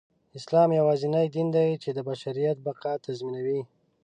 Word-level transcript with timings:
اسلام 0.37 0.69
يواځينى 0.79 1.21
دين 1.35 1.47
دى، 1.55 1.67
چې 1.83 1.89
د 1.93 1.99
بشریت 2.09 2.57
بقاﺀ 2.65 3.03
تضمينوي. 3.05 3.61